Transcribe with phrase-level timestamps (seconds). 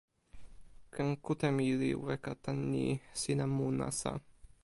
[0.93, 2.85] ken kute mi li weka tan ni:
[3.21, 4.11] sina mu nasa.